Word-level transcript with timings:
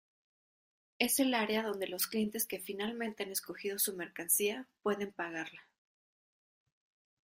Es 0.97 1.19
el 1.19 1.35
área 1.35 1.61
donde 1.61 1.85
los 1.87 2.07
clientes 2.07 2.47
que 2.47 2.59
finalmente 2.59 3.21
han 3.21 3.29
escogido 3.29 3.77
su 3.77 3.95
mercancía, 3.95 4.67
pueden 4.81 5.11
pagarla. 5.13 5.61